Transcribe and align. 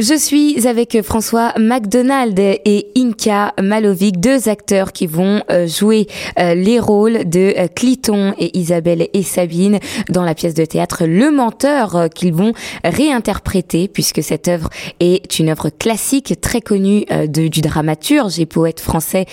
Je 0.00 0.14
suis 0.14 0.68
avec 0.68 1.02
François 1.02 1.52
McDonald 1.58 2.38
et 2.38 2.86
Inka 2.96 3.52
Malovic, 3.60 4.20
deux 4.20 4.48
acteurs 4.48 4.92
qui 4.92 5.08
vont 5.08 5.42
euh, 5.50 5.66
jouer 5.66 6.06
euh, 6.38 6.54
les 6.54 6.78
rôles 6.78 7.28
de 7.28 7.52
euh, 7.58 7.66
Cliton 7.66 8.32
et 8.38 8.56
Isabelle 8.56 9.08
et 9.12 9.22
Sabine 9.24 9.80
dans 10.08 10.22
la 10.22 10.36
pièce 10.36 10.54
de 10.54 10.64
théâtre 10.64 11.04
Le 11.04 11.32
Menteur 11.32 12.10
qu'ils 12.14 12.32
vont 12.32 12.52
réinterpréter 12.84 13.88
puisque 13.88 14.22
cette 14.22 14.46
œuvre 14.46 14.70
est 15.00 15.40
une 15.40 15.48
œuvre 15.48 15.68
classique 15.68 16.40
très 16.40 16.60
connue 16.60 17.04
du 17.26 17.60
dramaturge 17.60 18.38
et 18.38 18.46
poète 18.46 18.78
français 18.78 19.26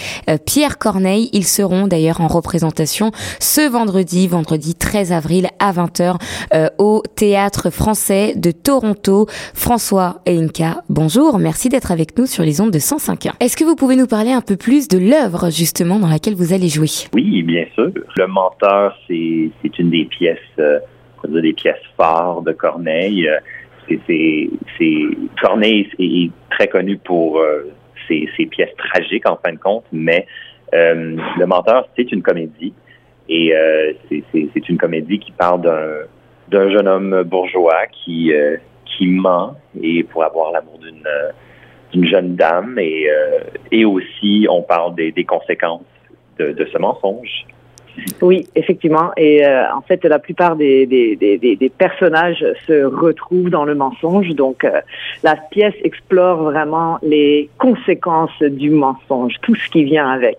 Pierre 0.46 0.80
Corneille. 0.80 1.30
Ils 1.34 1.46
seront 1.46 1.86
d'ailleurs 1.86 2.22
en 2.22 2.28
représentation 2.28 3.12
ce 3.40 3.70
vendredi, 3.70 4.28
vendredi 4.28 4.74
13 4.74 5.12
avril 5.12 5.48
à 5.60 5.72
20h 5.74 6.18
au 6.80 7.04
théâtre 7.16 7.70
français 7.70 8.34
de 8.36 8.50
Toronto. 8.50 9.28
François 9.54 10.22
et 10.26 10.38
Inka 10.38 10.55
bonjour, 10.90 11.40
merci 11.40 11.70
d'être 11.70 11.92
avec 11.92 12.18
nous 12.18 12.26
sur 12.26 12.44
les 12.44 12.62
ondes 12.62 12.72
de 12.72 12.80
105.1. 12.80 13.34
Est-ce 13.40 13.58
que 13.58 13.64
vous 13.64 13.76
pouvez 13.76 13.95
nous 13.95 14.08
parler 14.08 14.32
un 14.32 14.41
peu 14.41 14.55
plus 14.55 14.88
de 14.88 14.98
l'œuvre 14.98 15.50
justement 15.50 16.00
dans 16.00 16.08
laquelle 16.08 16.36
vous 16.36 16.54
allez 16.54 16.70
jouer? 16.70 16.88
Oui, 17.14 17.44
bien 17.44 17.66
sûr. 17.73 17.91
Le 18.16 18.28
menteur, 18.28 18.98
c'est 19.08 19.80
une 19.80 19.90
des 19.90 20.05
pièces, 20.05 20.38
euh, 20.59 20.80
des 21.28 21.54
pièces 21.54 21.84
fortes 21.98 22.45
de 22.45 22.54
Corneille. 22.54 23.28
Euh, 23.28 24.48
Corneille 25.41 25.90
est 26.00 26.31
très 26.50 26.67
connu 26.67 26.98
pour 26.98 27.40
euh, 27.40 27.72
ses, 28.08 28.28
pièces 28.50 28.76
tragiques 28.78 29.28
en 29.28 29.38
fin 29.44 29.53
de 29.53 29.59
compte, 29.59 29.86
mais 29.92 30.26
le 30.72 31.45
menteur, 31.45 31.88
c'est 31.95 32.12
une 32.12 32.22
comédie 32.22 32.73
et 33.30 33.53
c'est 34.09 34.70
une 34.70 34.78
comédie 34.78 35.20
qui 35.20 35.31
parle 35.31 35.62
d'un 36.50 36.70
jeune 36.70 36.88
homme 36.88 37.23
bourgeois 37.23 37.86
qui 37.92 38.31
qui 38.98 39.08
ment 39.08 39.55
et 39.81 40.04
pour 40.04 40.23
avoir 40.23 40.52
l'amour 40.52 40.80
d'une 40.80 41.05
euh, 41.05 41.31
d'une 41.94 42.08
jeune 42.08 42.36
dame 42.36 42.77
et, 42.80 43.08
euh, 43.09 43.40
et 43.72 43.86
aussi 43.86 44.48
on 44.49 44.61
parle 44.64 44.95
des, 44.95 45.11
des 45.11 45.23
conséquences 45.23 45.83
de, 46.39 46.52
de, 46.52 46.66
ce 46.66 46.78
mensonge. 46.78 47.45
Oui, 48.22 48.45
effectivement. 48.55 49.11
Et 49.16 49.45
euh, 49.45 49.73
en 49.73 49.81
fait, 49.81 50.03
la 50.03 50.20
plupart 50.20 50.58
des, 50.58 50.86
des, 50.86 51.16
des, 51.16 51.38
des, 51.38 51.70
personnages 51.70 52.44
se 52.67 52.83
retrouvent 52.83 53.50
dans 53.50 53.64
le 53.64 53.75
mensonge. 53.75 54.28
Donc, 54.30 54.67
la 55.23 55.36
pièce 55.52 55.75
explore 55.83 56.44
vraiment 56.44 56.98
les 57.03 57.50
conséquences 57.58 58.42
du 58.42 58.72
mensonge, 58.72 59.36
tout 59.44 59.55
ce 59.55 59.70
qui 59.70 59.86
vient 59.86 60.09
avec. 60.09 60.38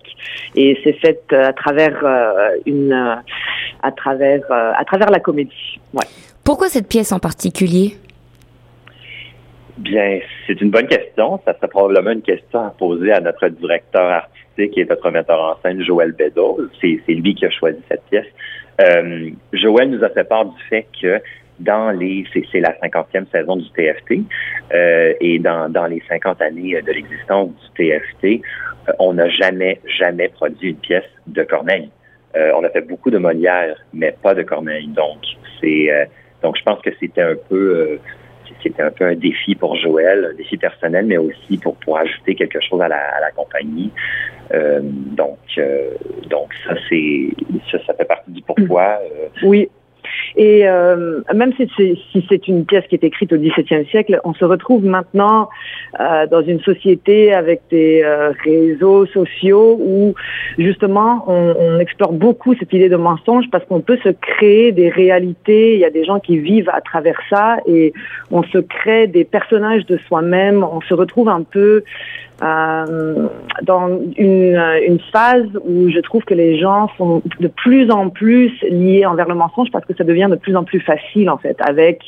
Et 0.55 0.77
c'est 0.83 0.93
fait 0.93 1.33
à 1.33 1.53
travers 1.53 2.05
une, 2.67 2.93
à 3.81 3.91
travers, 3.91 4.43
à 4.51 4.85
travers 4.85 5.09
la 5.09 5.19
comédie. 5.19 5.79
Ouais. 5.93 6.05
Pourquoi 6.43 6.69
cette 6.69 6.87
pièce 6.87 7.11
en 7.11 7.19
particulier? 7.19 7.97
Bien, 9.77 10.19
c'est 10.47 10.59
une 10.59 10.71
bonne 10.71 10.87
question. 10.87 11.39
Ça 11.45 11.53
serait 11.55 11.67
probablement 11.67 12.11
une 12.11 12.23
question 12.23 12.65
à 12.65 12.71
poser 12.71 13.11
à 13.11 13.19
notre 13.19 13.47
directeur 13.49 14.09
artistique 14.09 14.77
et 14.77 14.85
notre 14.85 15.11
metteur 15.11 15.39
en 15.39 15.61
scène, 15.61 15.83
Joël 15.83 16.13
Bedos. 16.13 16.59
C'est, 16.81 16.99
lui 17.09 17.35
qui 17.35 17.45
a 17.45 17.51
choisi 17.51 17.77
cette 17.87 18.03
pièce. 18.09 18.25
Euh, 18.81 19.29
Joël 19.53 19.91
nous 19.91 20.03
a 20.03 20.09
fait 20.09 20.23
part 20.23 20.45
du 20.45 20.61
fait 20.69 20.87
que 20.99 21.21
dans 21.59 21.91
les, 21.91 22.25
c'est, 22.51 22.59
la 22.59 22.77
cinquantième 22.79 23.25
saison 23.27 23.55
du 23.55 23.69
TFT 23.71 24.21
euh, 24.73 25.13
et 25.19 25.39
dans, 25.39 25.71
dans 25.71 25.85
les 25.85 26.01
50 26.07 26.41
années 26.41 26.79
de 26.81 26.91
l'existence 26.91 27.49
du 27.75 27.89
TFT, 27.89 28.41
euh, 28.87 28.93
on 28.99 29.13
n'a 29.13 29.29
jamais, 29.29 29.79
jamais 29.97 30.29
produit 30.29 30.71
une 30.71 30.77
pièce 30.77 31.09
de 31.27 31.43
Corneille. 31.43 31.89
Euh, 32.35 32.51
on 32.55 32.63
a 32.63 32.69
fait 32.69 32.81
beaucoup 32.81 33.09
de 33.09 33.17
Molière, 33.17 33.75
mais 33.93 34.15
pas 34.21 34.33
de 34.33 34.43
Corneille. 34.43 34.87
Donc, 34.87 35.19
c'est, 35.59 35.89
donc 36.43 36.57
je 36.57 36.63
pense 36.63 36.81
que 36.81 36.91
c'était 36.99 37.21
un 37.21 37.35
peu 37.49 37.99
c'était 38.63 38.83
un 38.83 38.91
peu 38.91 39.05
un 39.05 39.15
défi 39.15 39.55
pour 39.55 39.75
Joël, 39.75 40.29
un 40.33 40.35
défi 40.35 40.57
personnel, 40.57 41.05
mais 41.05 41.17
aussi 41.17 41.57
pour, 41.57 41.75
pour 41.77 41.97
ajouter 41.97 42.35
quelque 42.35 42.59
chose 42.61 42.81
à 42.81 42.87
la, 42.87 42.97
à 43.17 43.19
la 43.21 43.31
compagnie. 43.31 43.91
Euh, 44.53 44.79
donc, 44.83 45.39
euh, 45.57 45.91
donc 46.29 46.53
ça, 46.65 46.75
c'est 46.89 47.29
ça, 47.71 47.79
ça 47.85 47.93
fait 47.93 48.05
partie 48.05 48.31
du 48.31 48.41
pourquoi. 48.41 48.99
Euh, 49.03 49.27
oui, 49.43 49.69
et 50.35 50.67
euh, 50.67 51.21
même 51.33 51.53
si 51.53 51.69
c'est, 52.29 52.47
une 52.47 52.65
pièce 52.65 52.85
qui 52.87 52.95
est 52.95 53.03
écrite 53.03 53.33
au 53.33 53.37
XVIIe 53.37 53.85
siècle, 53.89 54.19
on 54.23 54.33
se 54.33 54.45
retrouve 54.45 54.85
maintenant 54.85 55.49
euh, 55.99 56.27
dans 56.27 56.41
une 56.41 56.59
société 56.61 57.33
avec 57.33 57.61
des 57.71 58.03
euh, 58.03 58.31
réseaux 58.43 59.05
sociaux 59.07 59.77
où 59.79 60.13
justement 60.57 61.23
on, 61.27 61.55
on, 61.59 61.79
explore 61.79 62.13
beaucoup 62.13 62.55
cette 62.55 62.71
idée 62.73 62.89
de 62.89 62.95
mensonge 62.95 63.45
parce 63.51 63.65
qu'on 63.65 63.81
peut 63.81 63.97
se 64.03 64.09
créer 64.09 64.71
des 64.71 64.89
réalités. 64.89 65.73
Il 65.73 65.79
y 65.79 65.85
a 65.85 65.89
des 65.89 66.05
gens 66.05 66.19
qui 66.19 66.37
vivent 66.37 66.69
à 66.69 66.81
travers 66.81 67.19
ça 67.29 67.57
et 67.65 67.93
on 68.31 68.43
se 68.43 68.59
crée 68.59 69.07
des 69.07 69.23
personnages 69.25 69.85
de 69.85 69.97
soi-même. 70.07 70.63
On 70.63 70.81
se 70.81 70.93
retrouve 70.93 71.29
un 71.29 71.43
peu 71.43 71.83
euh, 72.43 73.27
dans 73.63 73.99
une, 74.15 74.61
une, 74.85 74.99
phase 75.11 75.47
où 75.65 75.89
je 75.89 75.99
trouve 76.01 76.23
que 76.23 76.35
les 76.35 76.59
gens 76.59 76.87
sont 76.95 77.23
de 77.39 77.47
plus 77.47 77.89
en 77.89 78.09
plus 78.09 78.51
liés 78.69 79.07
envers 79.07 79.27
le 79.27 79.33
mensonge 79.33 79.71
parce 79.71 79.85
que 79.85 79.95
ça 79.95 80.03
devient 80.03 80.27
de 80.29 80.35
plus 80.35 80.55
en 80.55 80.63
plus 80.63 80.79
facile 80.79 81.31
en 81.31 81.37
fait 81.37 81.57
avec 81.59 82.03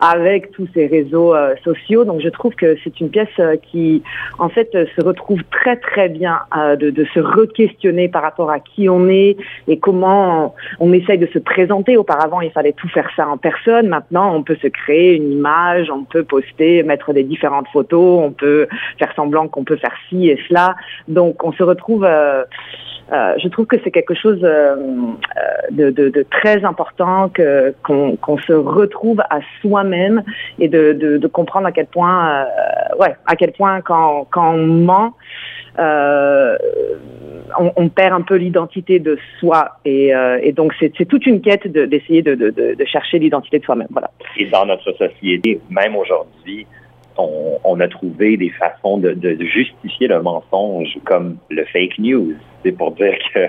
avec 0.00 0.50
tous 0.52 0.66
ces 0.72 0.86
réseaux 0.86 1.34
euh, 1.34 1.54
sociaux. 1.62 2.04
Donc 2.04 2.22
je 2.22 2.28
trouve 2.30 2.54
que 2.54 2.76
c'est 2.84 3.00
une 3.00 3.10
pièce 3.10 3.28
euh, 3.38 3.56
qui 3.70 4.02
en 4.38 4.48
fait 4.48 4.70
se 4.72 5.04
retrouve 5.04 5.42
très 5.50 5.76
très 5.76 6.08
bien 6.08 6.38
de, 6.80 6.88
de, 6.88 7.04
se 7.12 7.20
re-questionner 7.20 8.08
par 8.08 8.22
rapport 8.22 8.50
à 8.50 8.60
qui 8.60 8.88
on 8.88 9.08
est 9.10 9.36
et 9.68 9.78
comment 9.78 10.54
on, 10.80 10.88
on 10.88 10.92
essaye 10.94 11.18
de 11.18 11.26
se 11.26 11.38
présenter. 11.38 11.98
Auparavant 11.98 12.40
il 12.40 12.50
fallait 12.50 12.72
tout 12.72 12.88
faire 12.88 13.10
ça 13.14 13.28
en 13.28 13.36
personne. 13.36 13.88
Maintenant 13.88 14.34
on 14.34 14.42
peut 14.42 14.56
se 14.62 14.68
créer 14.68 15.16
une 15.16 15.32
image, 15.32 15.90
on 15.90 16.04
peut 16.04 16.24
poster, 16.24 16.82
mettre 16.82 17.12
des 17.12 17.24
différentes 17.24 17.68
photos, 17.74 18.22
on 18.24 18.30
peut 18.30 18.68
faire 18.98 19.12
semblant 19.14 19.48
qu'on 19.48 19.65
peut 19.66 19.76
faire 19.76 19.92
ci 20.08 20.28
et 20.28 20.38
cela. 20.48 20.74
Donc 21.08 21.44
on 21.44 21.52
se 21.52 21.62
retrouve, 21.62 22.04
euh, 22.04 22.44
euh, 23.12 23.34
je 23.42 23.48
trouve 23.48 23.66
que 23.66 23.76
c'est 23.84 23.90
quelque 23.90 24.14
chose 24.14 24.40
euh, 24.42 24.76
de, 25.70 26.26
très 26.30 26.64
important 26.64 27.28
que 27.28 27.74
qu'on 27.82 28.38
se 28.38 28.52
retrouve 28.52 29.20
à 29.20 29.40
soi-même 29.60 30.22
et 30.58 30.68
de, 30.68 30.92
de, 30.92 31.26
comprendre 31.28 31.66
à 31.66 31.72
quel 31.72 31.86
point, 31.86 32.46
ouais, 32.98 33.14
à 33.26 33.36
quel 33.36 33.52
point 33.52 33.80
quand, 33.82 34.26
quand 34.30 34.54
on 34.54 34.66
ment, 34.66 35.14
on, 37.58 37.88
perd 37.88 38.14
un 38.14 38.22
peu 38.22 38.36
l'identité 38.36 38.98
de 38.98 39.18
soi 39.38 39.78
et, 39.84 40.12
et 40.42 40.52
donc 40.52 40.72
c'est 40.80 41.06
toute 41.06 41.26
une 41.26 41.40
quête 41.40 41.66
d'essayer 41.68 42.22
de, 42.22 42.34
de, 42.34 42.50
de, 42.50 42.84
chercher 42.86 43.18
l'identité 43.18 43.58
de 43.58 43.64
soi-même. 43.64 43.88
Voilà. 43.90 44.10
Et 44.38 44.46
dans 44.46 44.64
notre 44.66 44.92
société, 44.92 45.60
même 45.70 45.96
aujourd'hui, 45.96 46.66
on, 47.18 47.80
a 47.80 47.88
trouvé 47.88 48.36
des 48.36 48.50
façons 48.50 48.98
de, 48.98 49.16
justifier 49.40 50.08
le 50.08 50.22
mensonge 50.22 50.98
comme 51.04 51.38
le 51.50 51.64
fake 51.64 51.98
news, 51.98 52.34
c'est 52.62 52.72
pour 52.72 52.92
dire 52.92 53.16
que 53.34 53.48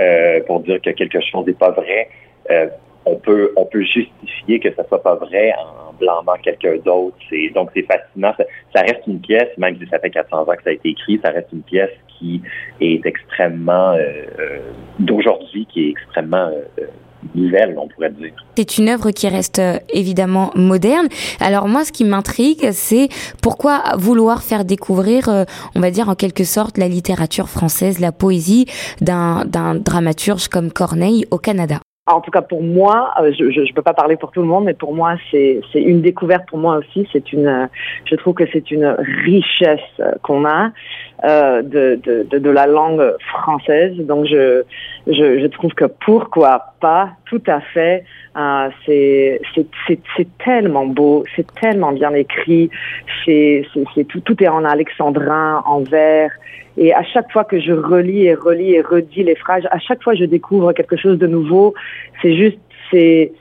euh, 0.00 0.40
pour 0.46 0.60
dire 0.60 0.80
que 0.80 0.90
quelque 0.90 1.20
chose 1.20 1.46
n'est 1.46 1.54
pas 1.54 1.70
vrai. 1.70 2.08
Euh, 2.50 2.68
on 3.04 3.16
peut 3.16 3.52
on 3.56 3.64
peut 3.64 3.82
justifier 3.82 4.60
que 4.60 4.72
ça 4.74 4.86
soit 4.86 5.02
pas 5.02 5.16
vrai 5.16 5.52
en 5.58 5.92
blâmant 5.94 6.36
quelqu'un 6.42 6.76
d'autre. 6.84 7.16
C'est 7.28 7.50
donc 7.54 7.70
c'est 7.74 7.82
fascinant. 7.82 8.34
Ça, 8.74 8.82
reste 8.82 9.06
une 9.06 9.20
pièce, 9.20 9.48
même 9.56 9.76
si 9.78 9.86
ça 9.88 9.98
fait 9.98 10.10
400 10.10 10.42
ans 10.42 10.44
que 10.46 10.62
ça 10.62 10.70
a 10.70 10.72
été 10.72 10.90
écrit, 10.90 11.18
ça 11.22 11.30
reste 11.30 11.48
une 11.52 11.62
pièce 11.62 11.90
qui 12.18 12.42
est 12.80 13.04
extrêmement 13.06 13.94
euh, 13.94 14.60
d'aujourd'hui, 14.98 15.66
qui 15.66 15.86
est 15.86 15.90
extrêmement 15.90 16.50
nouvelle, 17.34 17.76
on 17.78 17.88
pourrait 17.88 18.10
dire. 18.10 18.32
C'est 18.56 18.78
une 18.78 18.88
œuvre 18.88 19.10
qui 19.10 19.28
reste 19.28 19.58
euh, 19.58 19.78
évidemment 19.92 20.50
moderne. 20.54 21.08
Alors 21.40 21.68
moi, 21.68 21.84
ce 21.84 21.92
qui 21.92 22.04
m'intrigue, 22.04 22.70
c'est 22.72 23.08
pourquoi 23.42 23.82
vouloir 23.96 24.42
faire 24.42 24.64
découvrir, 24.64 25.28
euh, 25.28 25.44
on 25.74 25.80
va 25.80 25.90
dire 25.90 26.08
en 26.08 26.14
quelque 26.14 26.44
sorte, 26.44 26.78
la 26.78 26.88
littérature 26.88 27.48
française, 27.48 28.00
la 28.00 28.12
poésie 28.12 28.66
d'un 29.00 29.44
dramaturge 29.74 30.48
comme 30.48 30.72
Corneille 30.72 31.26
au 31.30 31.38
Canada 31.38 31.80
en 32.10 32.20
tout 32.20 32.30
cas 32.30 32.42
pour 32.42 32.62
moi, 32.62 33.12
euh, 33.20 33.32
je 33.38 33.44
ne 33.44 33.72
peux 33.74 33.82
pas 33.82 33.92
parler 33.92 34.16
pour 34.16 34.30
tout 34.30 34.40
le 34.40 34.46
monde, 34.46 34.64
mais 34.64 34.74
pour 34.74 34.94
moi 34.94 35.16
c'est 35.30 35.60
c'est 35.72 35.82
une 35.82 36.00
découverte 36.00 36.48
pour 36.48 36.58
moi 36.58 36.78
aussi. 36.78 37.06
C'est 37.12 37.32
une, 37.32 37.68
je 38.06 38.14
trouve 38.16 38.34
que 38.34 38.44
c'est 38.52 38.70
une 38.70 38.96
richesse 39.24 39.80
qu'on 40.22 40.46
a 40.46 40.70
euh, 41.24 41.62
de, 41.62 42.00
de, 42.04 42.38
de 42.38 42.50
la 42.50 42.66
langue 42.66 43.14
française. 43.32 43.96
Donc 43.98 44.26
je 44.26 44.62
je, 45.06 45.40
je 45.40 45.46
trouve 45.46 45.72
que 45.74 45.86
pourquoi 45.86 46.74
pas, 46.80 47.10
tout 47.26 47.42
à 47.46 47.60
fait. 47.60 48.04
Euh, 48.36 48.68
c'est 48.84 49.40
c'est 49.86 50.28
tellement 50.44 50.86
beau, 50.86 51.24
c'est 51.34 51.46
tellement 51.54 51.92
bien 51.92 52.12
écrit. 52.14 52.70
C'est 53.24 53.66
tout 54.08 54.20
tout 54.20 54.42
est 54.42 54.48
en 54.48 54.64
alexandrin, 54.64 55.62
en 55.66 55.80
vers. 55.82 56.30
Et 56.76 56.94
à 56.94 57.02
chaque 57.02 57.32
fois 57.32 57.42
que 57.42 57.58
je 57.58 57.72
relis 57.72 58.26
et 58.26 58.34
relis 58.34 58.74
et 58.74 58.80
redis 58.80 59.24
les 59.24 59.34
phrases, 59.34 59.66
à 59.70 59.80
chaque 59.80 60.02
fois 60.02 60.14
je 60.14 60.24
découvre 60.24 60.72
quelque 60.72 60.96
chose 60.96 61.18
de 61.18 61.26
nouveau. 61.26 61.74
C'est 62.22 62.36
juste, 62.36 62.58
c'est, 62.90 63.32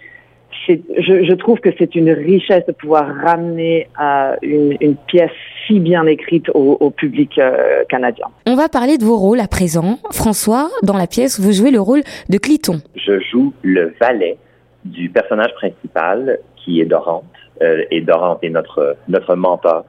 je, 0.67 1.23
je, 1.23 1.33
trouve 1.33 1.59
que 1.59 1.69
c'est 1.77 1.95
une 1.95 2.11
richesse 2.11 2.65
de 2.65 2.71
pouvoir 2.71 3.07
ramener 3.23 3.87
euh, 4.01 4.35
une, 4.41 4.77
une, 4.81 4.95
pièce 4.95 5.31
si 5.65 5.79
bien 5.79 6.05
écrite 6.05 6.49
au, 6.49 6.77
au 6.79 6.89
public 6.91 7.37
euh, 7.37 7.83
canadien. 7.89 8.27
On 8.45 8.55
va 8.55 8.69
parler 8.69 8.97
de 8.97 9.03
vos 9.03 9.17
rôles 9.17 9.39
à 9.39 9.47
présent. 9.47 9.99
François, 10.11 10.69
dans 10.83 10.97
la 10.97 11.07
pièce, 11.07 11.39
vous 11.39 11.51
jouez 11.51 11.71
le 11.71 11.79
rôle 11.79 12.01
de 12.29 12.37
Cliton. 12.37 12.81
Je 12.95 13.19
joue 13.19 13.53
le 13.61 13.93
valet 13.99 14.37
du 14.85 15.09
personnage 15.09 15.53
principal 15.55 16.39
qui 16.55 16.81
est 16.81 16.85
Dorante. 16.85 17.25
Euh, 17.61 17.83
et 17.91 18.01
Dorante 18.01 18.43
est 18.43 18.49
notre, 18.49 18.97
notre 19.07 19.35
mentor. 19.35 19.85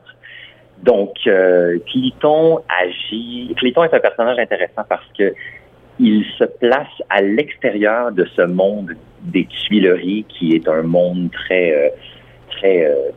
donc, 0.83 1.15
euh, 1.27 1.79
Cliton 1.87 2.61
agit. 2.69 3.55
Cliton 3.57 3.85
est 3.85 3.95
un 3.95 4.01
personnage 4.01 4.39
intéressant 4.39 4.85
parce 4.89 5.07
que 5.19 5.35
il 5.99 6.25
se 6.39 6.45
place 6.45 6.87
à 7.11 7.21
l'extérieur 7.23 8.13
de 8.13 8.25
ce 8.37 8.43
monde 8.43 8.95
des 9.23 9.47
Tuileries, 9.47 10.25
qui 10.29 10.55
est 10.55 10.69
un 10.69 10.83
monde 10.83 11.31
très, 11.33 11.73
euh, 11.73 11.89
très, 12.51 12.87
euh, 12.87 13.11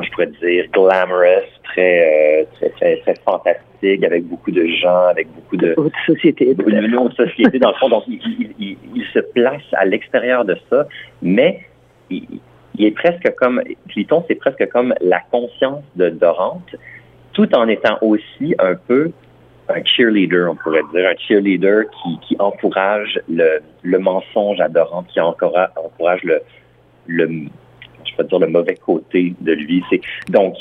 je 0.00 0.10
pourrais 0.10 0.26
dire, 0.26 0.66
glamorous, 0.72 1.46
très, 1.64 2.46
très, 2.56 2.96
très, 2.96 3.14
fantastique, 3.24 4.04
avec 4.04 4.24
beaucoup 4.24 4.50
de 4.50 4.66
gens, 4.66 5.06
avec 5.06 5.28
beaucoup 5.28 5.56
de 5.56 5.74
haute 5.76 5.92
société, 6.06 6.54
une 6.66 6.96
haute 6.96 7.14
société 7.14 7.58
dans 7.58 7.70
le 7.70 7.76
fond. 7.76 7.88
Donc, 7.88 8.04
il, 8.08 8.52
il, 8.58 8.76
il 8.94 9.04
se 9.14 9.20
place 9.20 9.62
à 9.72 9.84
l'extérieur 9.84 10.44
de 10.44 10.56
ça, 10.68 10.86
mais 11.22 11.60
il, 12.10 12.26
il 12.76 12.86
est 12.86 12.92
presque 12.92 13.34
comme, 13.36 13.62
Cliton, 13.88 14.24
c'est 14.26 14.36
presque 14.36 14.68
comme 14.70 14.94
la 15.00 15.20
conscience 15.30 15.84
de 15.96 16.08
Dorante, 16.08 16.74
tout 17.32 17.54
en 17.54 17.68
étant 17.68 17.98
aussi 18.00 18.54
un 18.58 18.74
peu 18.74 19.12
un 19.74 19.84
cheerleader, 19.84 20.50
on 20.50 20.56
pourrait 20.56 20.82
dire, 20.92 21.08
un 21.08 21.16
cheerleader 21.16 21.84
qui, 22.22 22.36
encourage 22.38 23.20
le, 23.28 23.98
mensonge 23.98 24.60
à 24.60 24.68
Dorante, 24.68 25.06
qui 25.08 25.20
encourage, 25.20 25.70
encourage 25.76 26.22
le, 26.24 26.40
peux 28.16 28.24
dire, 28.24 28.38
le 28.38 28.48
mauvais 28.48 28.74
côté 28.74 29.34
de 29.40 29.52
lui. 29.52 29.82
C'est, 29.90 30.00
donc, 30.28 30.54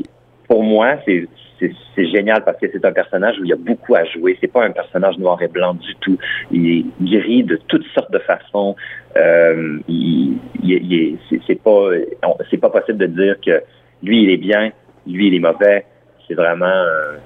pour 0.47 0.63
moi, 0.63 0.95
c'est, 1.05 1.27
c'est, 1.59 2.07
génial 2.07 2.43
parce 2.43 2.57
que 2.59 2.67
c'est 2.71 2.83
un 2.85 2.91
personnage 2.91 3.37
où 3.39 3.43
il 3.43 3.49
y 3.49 3.53
a 3.53 3.57
beaucoup 3.57 3.95
à 3.95 4.05
jouer. 4.05 4.37
C'est 4.39 4.51
pas 4.51 4.65
un 4.65 4.71
personnage 4.71 5.17
noir 5.17 5.41
et 5.41 5.47
blanc 5.47 5.73
du 5.73 5.95
tout. 5.99 6.17
Il 6.51 6.67
est 6.67 6.85
gris 7.01 7.43
de 7.43 7.59
toutes 7.67 7.85
sortes 7.93 8.11
de 8.11 8.19
façons. 8.19 8.75
Euh, 9.17 9.79
il, 9.87 10.37
c'est, 11.47 11.61
pas, 11.61 11.89
c'est 12.49 12.57
pas 12.57 12.69
possible 12.69 12.97
de 12.97 13.07
dire 13.07 13.35
que 13.45 13.61
lui 14.01 14.23
il 14.23 14.29
est 14.29 14.37
bien, 14.37 14.71
lui 15.05 15.27
il 15.27 15.35
est 15.35 15.39
mauvais. 15.39 15.85
C'est 16.27 16.35
vraiment, 16.35 16.65
euh, 16.65 17.17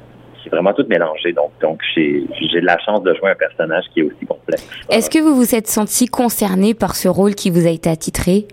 c'est 0.44 0.50
vraiment 0.50 0.74
tout 0.74 0.86
mélangé. 0.88 1.32
Donc, 1.34 1.52
donc 1.62 1.82
j'ai, 1.96 2.22
de 2.22 2.60
la 2.60 2.78
chance 2.80 3.04
de 3.04 3.14
jouer 3.16 3.32
un 3.32 3.36
personnage 3.36 3.86
qui 3.94 4.02
est 4.02 4.04
aussi 4.04 4.26
complexe. 4.26 4.68
Est-ce 4.90 5.10
que 5.10 5.20
vous 5.20 5.36
vous 5.36 5.56
êtes 5.56 5.68
senti 5.68 6.08
concerné 6.08 6.74
par 6.74 6.96
ce 6.96 7.08
rôle 7.08 7.36
qui 7.36 7.50
vous 7.50 7.66
a 7.66 7.70
été 7.70 7.90
attitré? 7.90 8.48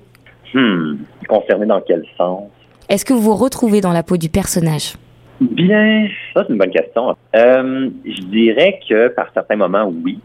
Hmm. 0.54 0.96
Concerné 1.28 1.66
dans 1.66 1.80
quel 1.80 2.04
sens? 2.16 2.48
Est-ce 2.88 3.04
que 3.04 3.12
vous 3.12 3.20
vous 3.20 3.36
retrouvez 3.36 3.80
dans 3.80 3.92
la 3.92 4.02
peau 4.02 4.16
du 4.16 4.28
personnage? 4.28 4.94
Bien, 5.40 6.08
ça 6.34 6.44
c'est 6.46 6.52
une 6.52 6.58
bonne 6.58 6.70
question. 6.70 7.16
Euh, 7.34 7.88
je 8.04 8.22
dirais 8.22 8.80
que 8.88 9.08
par 9.08 9.30
certains 9.32 9.56
moments, 9.56 9.90
oui, 10.04 10.18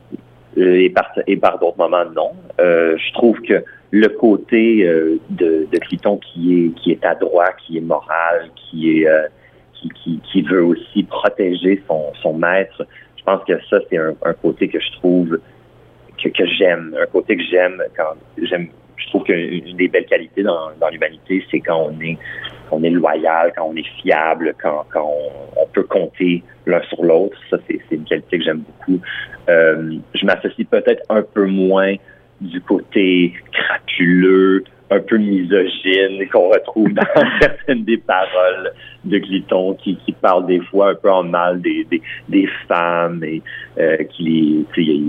euh, 0.58 0.82
et 0.82 0.90
par, 0.90 1.10
et 1.28 1.38
par 1.38 1.60
d'autres 1.60 1.78
moments, 1.78 2.06
non. 2.16 2.32
Euh, 2.60 2.98
je 2.98 3.14
trouve 3.14 3.40
que 3.42 3.64
le 3.92 4.08
côté 4.10 4.84
euh, 4.84 5.20
de, 5.30 5.68
de 5.72 5.78
Cliton 5.80 6.18
qui 6.18 6.66
est 6.66 6.70
qui 6.82 6.92
est 6.92 7.06
adroit, 7.06 7.52
qui 7.66 7.78
est 7.78 7.82
moral, 7.82 8.50
qui 8.56 9.04
est 9.04 9.08
qui, 9.94 10.42
veut 10.42 10.64
aussi 10.64 11.04
protéger 11.04 11.82
son, 11.88 12.34
maître, 12.34 12.86
je 13.18 13.24
pense 13.24 13.44
que 13.46 13.54
ça 13.70 13.80
c'est 13.90 13.98
un, 13.98 14.34
côté 14.42 14.68
que 14.68 14.80
je 14.80 14.92
trouve 14.94 15.40
que, 16.22 16.46
j'aime, 16.58 16.96
un 17.00 17.06
côté 17.08 17.38
que 17.38 17.44
j'aime 17.44 17.82
quand 17.96 18.16
j'aime 18.42 18.70
je 18.98 19.10
trouve 19.10 19.24
qu'une 19.24 19.76
des 19.76 19.88
belles 19.88 20.06
qualités 20.06 20.44
dans, 20.44 20.70
l'humanité, 20.92 21.44
c'est 21.52 21.60
quand 21.60 21.92
on 22.72 22.84
est 22.84 22.90
loyal, 22.90 23.52
quand 23.56 23.68
on 23.70 23.76
est 23.76 23.88
fiable, 24.02 24.56
quand, 24.62 24.86
on 24.96 25.68
peut 25.74 25.84
compter 25.84 26.44
l'un 26.66 26.82
sur 26.84 27.04
l'autre. 27.04 27.38
Ça, 27.50 27.58
c'est 27.68 27.82
une 27.92 28.06
qualité 28.06 28.40
que 28.40 28.44
j'aime 28.46 28.62
beaucoup. 28.62 29.02
Euh, 29.50 29.98
je 30.14 30.26
m'associe 30.26 30.68
peut-être 30.68 31.04
un 31.10 31.22
peu 31.22 31.46
moins 31.46 31.96
du 32.42 32.62
côté 32.62 33.34
crapuleux, 33.52 34.64
un 34.92 35.00
peu 35.00 35.18
misogyne 35.18 36.28
qu'on 36.32 36.50
retrouve 36.50 36.94
dans 36.94 37.04
certaines 37.42 37.84
des 37.84 37.98
paroles 37.98 38.72
de 39.04 39.18
Gliton 39.18 39.76
qui, 39.76 39.98
qui 39.98 40.12
parle 40.12 40.46
des 40.46 40.60
fois 40.60 40.92
un 40.92 40.96
peu 40.96 41.12
en 41.12 41.24
mal 41.24 41.62
des, 41.62 41.86
des, 41.86 42.02
des 42.30 42.48
femmes 42.68 43.24
et 43.24 43.42
euh, 43.80 43.98
qui 44.04 44.66
les, 44.78 45.04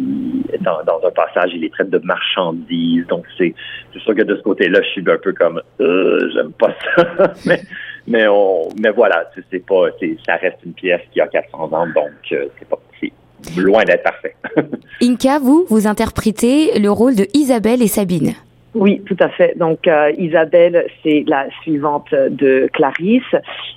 dans, 0.60 0.82
dans 0.84 1.06
un 1.06 1.10
passage 1.10 1.50
il 1.54 1.60
les 1.60 1.70
traite 1.70 1.90
de 1.90 1.98
marchandises 1.98 3.06
donc 3.06 3.24
c'est 3.38 3.54
c'est 3.92 4.00
sûr 4.00 4.14
que 4.14 4.22
de 4.22 4.36
ce 4.36 4.42
côté-là 4.42 4.80
je 4.82 4.88
suis 4.88 5.04
un 5.06 5.18
peu 5.18 5.32
comme 5.32 5.62
euh, 5.80 6.30
j'aime 6.34 6.52
pas 6.52 6.74
ça 6.96 7.32
mais 7.46 7.60
mais 8.06 8.26
on 8.28 8.68
mais 8.80 8.90
voilà 8.90 9.30
c'est 9.50 9.66
pas 9.66 9.88
ça 10.26 10.36
reste 10.36 10.58
une 10.64 10.72
pièce 10.72 11.02
qui 11.12 11.20
a 11.20 11.26
400 11.26 11.72
ans 11.72 11.86
donc 11.86 12.32
euh, 12.32 12.46
c'est 12.58 12.68
pas 12.68 12.78
loin 13.56 13.84
d'être 13.84 14.02
parfait. 14.02 14.34
Inka, 15.02 15.38
vous, 15.38 15.66
vous 15.68 15.86
interprétez 15.86 16.78
le 16.78 16.90
rôle 16.90 17.14
de 17.14 17.26
Isabelle 17.34 17.82
et 17.82 17.86
Sabine. 17.86 18.34
Oui, 18.78 19.02
tout 19.06 19.16
à 19.20 19.30
fait. 19.30 19.56
Donc 19.56 19.88
euh, 19.88 20.12
Isabelle, 20.18 20.86
c'est 21.02 21.24
la 21.26 21.46
suivante 21.62 22.12
de 22.12 22.68
Clarisse 22.74 23.22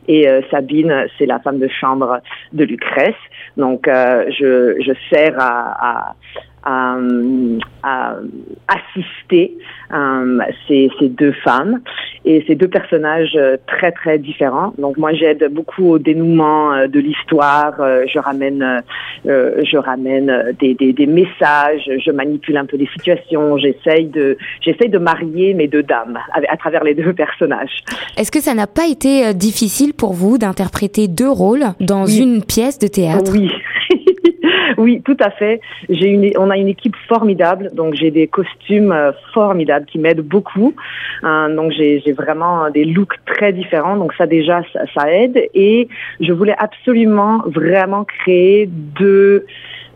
et 0.09 0.27
euh, 0.27 0.41
Sabine, 0.51 1.07
c'est 1.17 1.25
la 1.25 1.39
femme 1.39 1.57
de 1.57 1.69
chambre 1.69 2.19
de 2.51 2.65
Lucrèce. 2.65 3.15
Donc 3.55 3.87
euh, 3.87 4.25
je, 4.29 4.93
sers 5.09 5.35
à, 5.39 6.15
à, 6.63 6.97
assister 8.67 9.57
ces, 10.67 10.89
ces, 10.99 11.09
deux 11.09 11.31
femmes 11.31 11.81
et 12.25 12.43
ces 12.47 12.55
deux 12.55 12.67
personnages 12.67 13.37
très 13.67 13.91
très 13.91 14.19
différents. 14.19 14.73
Donc 14.77 14.97
moi 14.97 15.13
j'aide 15.13 15.47
beaucoup 15.51 15.91
au 15.91 15.99
dénouement 15.99 16.87
de 16.87 16.99
l'histoire. 16.99 17.73
Je 18.07 18.19
ramène 18.19 18.81
je 19.25 19.77
ramène 19.77 20.55
des, 20.59 20.73
des, 20.73 20.93
des, 20.93 21.05
messages. 21.07 21.89
Je 22.05 22.11
manipule 22.11 22.57
un 22.57 22.65
peu 22.65 22.77
les 22.77 22.89
situations. 22.93 23.57
J'essaye 23.57 24.05
de 24.07 24.37
j'essaye 24.61 24.89
de 24.89 24.99
marier 24.99 25.53
mes 25.53 25.67
deux 25.67 25.83
dames 25.83 26.19
à, 26.33 26.39
à 26.51 26.57
travers 26.57 26.83
les 26.83 26.93
deux 26.93 27.13
personnages. 27.13 27.83
Est-ce 28.17 28.31
que 28.31 28.41
ça 28.41 28.53
n'a 28.53 28.67
pas 28.67 28.87
été 28.87 29.33
difficile 29.33 29.93
pour 29.93 30.13
vous 30.13 30.37
d'interpréter 30.37 31.07
deux 31.07 31.29
rôles 31.29 31.65
dans 31.79 32.05
oui. 32.05 32.19
une 32.19 32.43
pièce 32.43 32.79
de 32.79 32.87
théâtre? 32.87 33.31
Oui. 33.33 33.49
oui, 34.79 35.01
tout 35.03 35.17
à 35.19 35.29
fait. 35.29 35.59
J'ai 35.89 36.07
une, 36.07 36.31
on 36.37 36.49
a 36.49 36.55
une 36.55 36.69
équipe 36.69 36.95
formidable, 37.09 37.69
donc 37.73 37.95
j'ai 37.95 38.11
des 38.11 38.27
costumes 38.27 38.95
formidables 39.33 39.85
qui 39.85 39.99
m'aident 39.99 40.21
beaucoup. 40.21 40.73
Euh, 41.25 41.53
donc 41.53 41.73
j'ai 41.73 42.13
vraiment 42.13 42.69
des 42.69 42.85
looks 42.85 43.15
très 43.25 43.51
différents, 43.51 43.97
donc 43.97 44.13
ça 44.13 44.25
déjà 44.25 44.61
ça, 44.71 44.81
ça, 44.95 45.11
aide. 45.11 45.37
Et 45.53 45.89
je 46.21 46.31
voulais 46.31 46.55
absolument 46.57 47.41
vraiment 47.45 48.05
créer 48.05 48.67
deux 48.67 49.45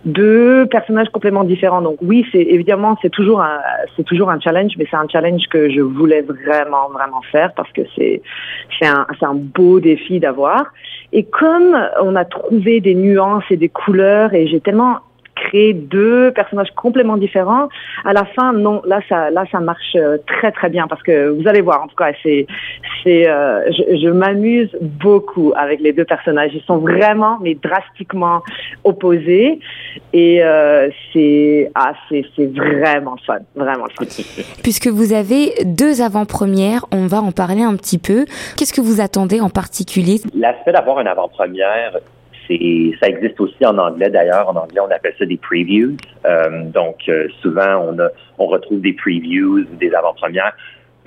deux 0.05 0.65
personnages 0.67 1.09
complètement 1.09 1.43
différents. 1.43 1.81
Donc 1.81 1.97
oui, 2.01 2.25
c'est 2.31 2.41
évidemment 2.41 2.97
c'est 3.01 3.09
toujours 3.09 3.41
un 3.41 3.59
c'est 3.95 4.03
toujours 4.03 4.29
un 4.29 4.39
challenge, 4.39 4.73
mais 4.77 4.85
c'est 4.89 4.97
un 4.97 5.07
challenge 5.07 5.43
que 5.49 5.69
je 5.69 5.81
voulais 5.81 6.21
vraiment 6.21 6.89
vraiment 6.89 7.21
faire 7.31 7.53
parce 7.55 7.71
que 7.71 7.81
c'est 7.95 8.21
c'est 8.79 8.87
un 8.87 9.07
c'est 9.19 9.25
un 9.25 9.35
beau 9.35 9.79
défi 9.79 10.19
d'avoir. 10.19 10.65
Et 11.13 11.23
comme 11.23 11.77
on 12.01 12.15
a 12.15 12.25
trouvé 12.25 12.81
des 12.81 12.95
nuances 12.95 13.45
et 13.49 13.57
des 13.57 13.69
couleurs 13.69 14.33
et 14.33 14.47
j'ai 14.47 14.59
tellement 14.59 14.97
créé 15.35 15.73
deux 15.73 16.31
personnages 16.31 16.71
complètement 16.75 17.17
différents. 17.17 17.69
À 18.05 18.13
la 18.13 18.25
fin, 18.25 18.53
non, 18.53 18.81
là 18.85 19.01
ça, 19.09 19.29
là 19.29 19.45
ça 19.51 19.59
marche 19.59 19.97
très 20.27 20.51
très 20.51 20.69
bien 20.69 20.87
parce 20.87 21.03
que 21.03 21.29
vous 21.29 21.47
allez 21.47 21.61
voir. 21.61 21.83
En 21.83 21.87
tout 21.87 21.95
cas, 21.95 22.11
c'est, 22.21 22.47
c'est, 23.03 23.27
euh, 23.27 23.69
je, 23.71 23.97
je 23.97 24.09
m'amuse 24.09 24.69
beaucoup 24.81 25.53
avec 25.55 25.79
les 25.79 25.93
deux 25.93 26.05
personnages. 26.05 26.51
Ils 26.53 26.63
sont 26.63 26.77
vraiment, 26.77 27.37
mais 27.41 27.55
drastiquement 27.55 28.41
opposés 28.83 29.59
et 30.13 30.43
euh, 30.43 30.89
c'est, 31.11 31.71
ah, 31.75 31.93
c'est, 32.09 32.25
c'est 32.35 32.47
vraiment 32.47 33.17
fun, 33.25 33.39
vraiment 33.55 33.85
fun. 33.97 34.05
Puisque 34.63 34.87
vous 34.87 35.13
avez 35.13 35.53
deux 35.65 36.01
avant-premières, 36.01 36.85
on 36.91 37.07
va 37.07 37.21
en 37.21 37.31
parler 37.31 37.63
un 37.63 37.75
petit 37.75 37.97
peu. 37.97 38.25
Qu'est-ce 38.57 38.73
que 38.73 38.81
vous 38.81 39.01
attendez 39.01 39.41
en 39.41 39.49
particulier? 39.49 40.19
L'aspect 40.35 40.71
d'avoir 40.71 40.99
une 40.99 41.07
avant-première 41.07 41.97
ça 42.47 43.07
existe 43.07 43.39
aussi 43.39 43.65
en 43.65 43.77
anglais 43.77 44.09
d'ailleurs. 44.09 44.49
En 44.49 44.55
anglais, 44.55 44.79
on 44.81 44.91
appelle 44.91 45.13
ça 45.17 45.25
des 45.25 45.37
previews. 45.37 45.95
Euh, 46.25 46.63
donc, 46.65 46.97
euh, 47.07 47.27
souvent, 47.41 47.87
on, 47.89 47.97
on 48.37 48.45
retrouve 48.47 48.81
des 48.81 48.93
previews 48.93 49.59
ou 49.59 49.75
des 49.75 49.93
avant-premières 49.93 50.55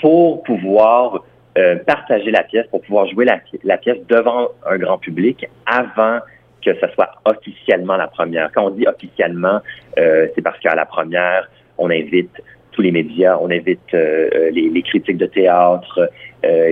pour 0.01 0.43
pouvoir 0.43 1.25
euh, 1.59 1.77
partager 1.87 2.31
la 2.31 2.43
pièce, 2.43 2.67
pour 2.69 2.83
pouvoir 2.83 3.07
jouer 3.09 3.25
la, 3.25 3.39
la, 3.65 3.79
pièce 3.79 3.99
devant 4.09 4.49
un 4.67 4.79
grand 4.79 4.99
public 4.99 5.47
avant 5.67 6.19
que 6.65 6.75
ce 6.75 6.87
soit 6.95 7.11
officiellement 7.25 7.97
la 7.97 8.09
première. 8.09 8.51
Quand 8.53 8.67
on 8.67 8.71
dit 8.71 8.87
officiellement, 8.89 9.61
c'est 9.97 10.43
parce 10.43 10.59
qu'à 10.59 10.75
la 10.75 10.85
première, 10.85 11.49
on 11.79 11.91
invite 11.91 12.43
tous 12.73 12.83
les 12.83 12.91
médias, 12.91 13.39
on 13.41 13.51
invite 13.51 13.93
les, 13.93 14.83
critiques 14.83 15.17
de 15.17 15.27
théâtre 15.27 16.11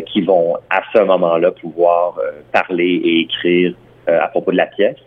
qui 0.07 0.23
vont 0.23 0.57
à 0.69 0.83
ce 0.93 0.99
moment-là 1.01 1.53
pouvoir 1.53 2.19
parler 2.51 3.01
et 3.05 3.21
écrire 3.21 3.75
euh, 4.09 4.21
à 4.21 4.29
propos 4.29 4.53
de 4.53 4.57
la 4.57 4.67
pièce. 4.67 4.99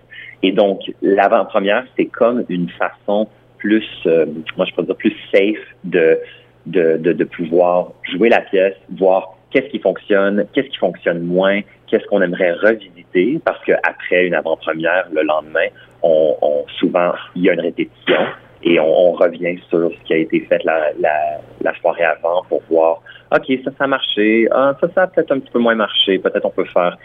Et 0.44 0.52
donc, 0.52 0.82
l'avant-première, 1.02 1.86
c'est 1.96 2.06
comme 2.06 2.44
une 2.50 2.70
façon 2.70 3.28
plus, 3.58 3.88
euh, 4.06 4.26
moi 4.56 4.66
je 4.70 4.74
peux 4.76 4.84
dire 4.84 4.96
plus 4.96 5.16
safe 5.34 5.58
de, 5.84 6.20
de, 6.68 6.98
de, 6.98 7.24
pouvoir 7.24 7.92
jouer 8.04 8.30
la 8.30 8.42
pièce, 8.42 8.76
voir 8.98 9.36
qu'est-ce 9.52 9.68
qui 9.68 9.80
fonctionne, 9.80 10.46
qu'est-ce 10.54 10.68
qui 10.68 10.78
fonctionne 10.78 11.22
moins, 11.22 11.62
qu'est-ce 11.88 12.06
qu'on 12.06 12.22
aimerait 12.22 12.54
revisiter, 12.54 13.40
parce 13.44 13.64
qu'après 13.66 14.28
une 14.28 14.36
avant-première, 14.36 15.08
le 15.12 15.24
lendemain, 15.24 15.68
on, 16.04 16.36
on, 16.42 16.66
souvent, 16.80 17.14
il 17.36 17.44
y 17.44 17.50
a 17.50 17.54
une 17.54 17.62
répétition 17.62 18.20
et 18.64 18.80
on, 18.80 18.86
on, 18.86 19.12
revient 19.14 19.58
sur 19.70 19.92
ce 19.92 20.04
qui 20.06 20.14
a 20.14 20.18
été 20.18 20.42
fait 20.42 20.64
la, 20.64 20.92
la, 21.00 21.40
la 21.62 21.74
soirée 21.80 22.04
avant 22.04 22.44
pour 22.50 22.62
voir, 22.70 23.02
OK, 23.32 23.46
ça, 23.64 23.72
ça 23.78 23.84
a 23.86 23.88
marché, 23.88 24.48
ah, 24.52 24.76
ça, 24.82 24.88
ça 24.94 25.04
a 25.04 25.08
peut-être 25.08 25.32
un 25.32 25.40
petit 25.40 25.52
peu 25.52 25.60
moins 25.60 25.76
marché, 25.76 26.20
peut-être 26.20 26.46
on 26.46 26.50
peut 26.52 26.66
faire 26.66 26.98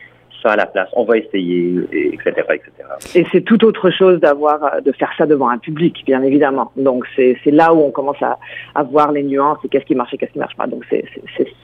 ça 0.43 0.53
à 0.53 0.57
la 0.57 0.67
place, 0.67 0.89
on 0.95 1.05
va 1.05 1.19
essayer, 1.19 1.75
etc., 1.93 2.33
etc. 2.51 2.71
Et 3.15 3.25
c'est 3.33 3.43
tout 3.43 3.65
autre 3.65 3.91
chose 3.91 4.21
d'avoir, 4.21 4.83
de 4.83 4.93
faire 4.93 5.13
ça 5.17 5.27
devant 5.27 5.49
un 5.49 5.59
public, 5.59 6.03
bien 6.07 6.23
évidemment. 6.23 6.73
Donc 6.77 7.05
c'est 7.17 7.37
là 7.47 7.73
où 7.73 7.81
on 7.81 7.91
commence 7.91 8.23
à, 8.23 8.39
à 8.75 8.83
voir 8.83 9.13
les 9.13 9.23
nuances 9.23 9.59
et 9.65 9.69
qu'est-ce 9.69 9.85
qui 9.85 9.95
marche 9.95 10.15
et 10.15 10.19
qu'est-ce 10.19 10.33
qui 10.33 10.39
marche 10.39 10.57
pas. 10.57 10.67
Donc 10.67 10.85
c'est 10.91 11.05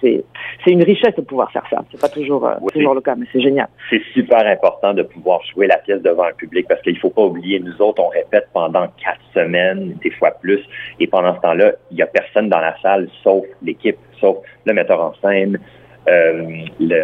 c'est 0.02 0.70
une 0.70 0.82
richesse 0.82 1.14
de 1.16 1.22
pouvoir 1.22 1.50
faire 1.50 1.64
ça. 1.70 1.84
C'est 1.90 2.00
pas 2.00 2.08
toujours 2.08 2.46
euh, 2.46 2.54
toujours 2.72 2.94
le 2.94 3.00
cas, 3.00 3.14
mais 3.14 3.26
c'est 3.32 3.40
génial. 3.40 3.68
C'est 3.90 4.02
super 4.12 4.46
important 4.46 4.94
de 4.94 5.02
pouvoir 5.02 5.40
jouer 5.52 5.66
la 5.66 5.78
pièce 5.78 6.02
devant 6.02 6.24
un 6.24 6.32
public 6.32 6.66
parce 6.68 6.80
qu'il 6.82 6.98
faut 6.98 7.10
pas 7.10 7.22
oublier, 7.22 7.60
nous 7.60 7.80
autres, 7.80 8.02
on 8.02 8.08
répète 8.08 8.48
pendant 8.52 8.86
quatre 9.02 9.20
semaines, 9.34 9.94
des 10.02 10.10
fois 10.10 10.30
plus, 10.30 10.60
et 11.00 11.06
pendant 11.06 11.34
ce 11.36 11.40
temps-là, 11.40 11.72
il 11.90 11.98
y 11.98 12.02
a 12.02 12.06
personne 12.06 12.48
dans 12.48 12.60
la 12.60 12.78
salle 12.80 13.08
sauf 13.22 13.44
l'équipe, 13.62 13.98
sauf 14.20 14.38
le 14.64 14.72
metteur 14.72 15.00
en 15.00 15.14
scène, 15.22 15.58
euh, 16.08 16.64
le, 16.80 17.02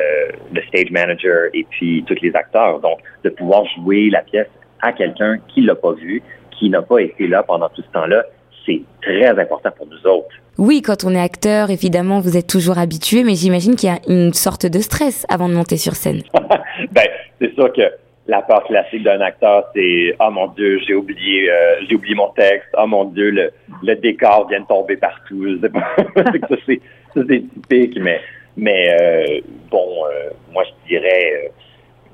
le, 0.52 0.62
stage 0.68 0.90
manager 0.90 1.48
et 1.52 1.66
puis 1.70 2.04
tous 2.06 2.16
les 2.22 2.34
acteurs. 2.34 2.80
Donc, 2.80 2.98
de 3.22 3.30
pouvoir 3.30 3.64
jouer 3.76 4.10
la 4.10 4.22
pièce 4.22 4.48
à 4.82 4.92
quelqu'un 4.92 5.38
qui 5.48 5.62
l'a 5.62 5.74
pas 5.74 5.92
vu, 5.92 6.22
qui 6.58 6.70
n'a 6.70 6.82
pas 6.82 6.98
été 7.00 7.26
là 7.26 7.42
pendant 7.42 7.68
tout 7.68 7.82
ce 7.82 7.92
temps-là, 7.92 8.24
c'est 8.66 8.82
très 9.02 9.38
important 9.38 9.70
pour 9.76 9.86
nous 9.86 10.10
autres. 10.10 10.34
Oui, 10.56 10.82
quand 10.82 11.04
on 11.04 11.10
est 11.10 11.20
acteur, 11.20 11.70
évidemment, 11.70 12.20
vous 12.20 12.36
êtes 12.36 12.46
toujours 12.46 12.78
habitué, 12.78 13.24
mais 13.24 13.34
j'imagine 13.34 13.74
qu'il 13.74 13.88
y 13.88 13.92
a 13.92 13.98
une 14.08 14.32
sorte 14.32 14.66
de 14.66 14.78
stress 14.78 15.26
avant 15.28 15.48
de 15.48 15.54
monter 15.54 15.76
sur 15.76 15.94
scène. 15.94 16.22
ben, 16.92 17.08
c'est 17.40 17.54
sûr 17.54 17.72
que 17.72 17.82
la 18.26 18.40
part 18.40 18.64
classique 18.64 19.02
d'un 19.02 19.20
acteur, 19.20 19.64
c'est 19.74 20.16
oh 20.20 20.30
mon 20.30 20.46
Dieu, 20.48 20.80
j'ai 20.86 20.94
oublié, 20.94 21.50
euh, 21.50 21.76
j'ai 21.88 21.96
oublié 21.96 22.14
mon 22.14 22.28
texte. 22.28 22.68
Oh 22.78 22.86
mon 22.86 23.04
Dieu, 23.06 23.30
le, 23.30 23.50
le 23.82 23.94
décor 23.96 24.48
vient 24.48 24.60
de 24.60 24.66
tomber 24.66 24.96
partout. 24.96 25.44
Je 25.46 25.60
sais 25.60 25.68
pas. 25.68 25.94
ça 26.48 26.56
c'est 26.66 26.80
c'est 27.14 27.26
typique, 27.26 27.98
mais 28.00 28.20
mais 28.56 28.88
euh, 28.92 29.40
bon, 29.70 30.04
euh, 30.06 30.30
moi 30.52 30.64
je 30.64 30.88
dirais 30.88 31.52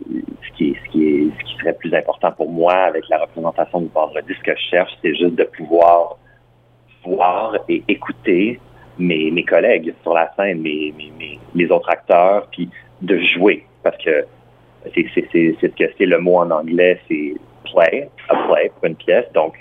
ce 0.07 0.57
qui 0.57 0.77
ce 0.85 0.91
qui 0.91 1.05
est 1.07 1.31
ce 1.39 1.45
qui 1.45 1.57
serait 1.59 1.75
plus 1.75 1.95
important 1.95 2.33
pour 2.33 2.51
moi 2.51 2.75
avec 2.75 3.09
la 3.09 3.19
représentation 3.19 3.81
du 3.81 3.89
vendredi, 3.89 4.33
ce 4.39 4.43
que 4.43 4.57
je 4.57 4.71
cherche, 4.71 4.93
c'est 5.03 5.15
juste 5.15 5.35
de 5.35 5.45
pouvoir 5.45 6.19
voir 7.05 7.57
et 7.69 7.83
écouter 7.89 8.61
mes, 8.99 9.31
mes 9.31 9.45
collègues 9.45 9.95
sur 10.03 10.15
la 10.15 10.31
scène, 10.37 10.61
mes, 10.61 10.93
mes, 10.97 11.39
mes, 11.55 11.71
autres 11.71 11.89
acteurs, 11.91 12.47
puis 12.53 12.69
de 13.01 13.19
jouer. 13.35 13.65
Parce 13.83 13.97
que 13.99 14.25
c'est 14.95 15.07
ce 15.15 15.67
que 15.67 15.85
c'est 15.97 16.07
le 16.07 16.19
mot 16.19 16.39
en 16.39 16.51
anglais, 16.51 17.01
c'est 17.09 17.35
play, 17.65 18.09
a 18.29 18.37
play 18.49 18.71
pour 18.75 18.85
une 18.85 18.97
pièce. 18.97 19.27
Donc, 19.35 19.55